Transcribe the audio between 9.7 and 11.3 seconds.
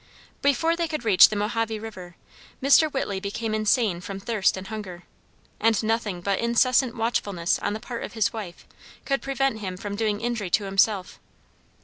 from doing injury to himself.